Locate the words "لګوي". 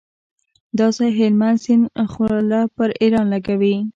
3.33-3.75